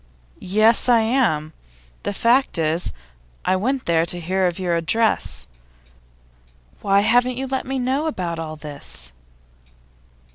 [0.39, 1.53] 'Yes, I am.
[2.01, 2.91] The fact is,
[3.45, 5.45] I went there to hear of your address.
[6.81, 9.11] Why haven't you let me know about all this?